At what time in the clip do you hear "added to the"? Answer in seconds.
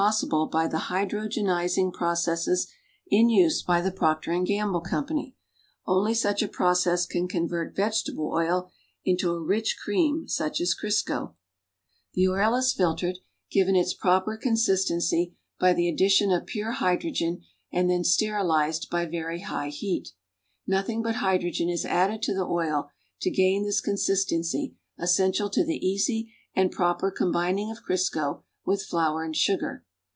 21.85-22.47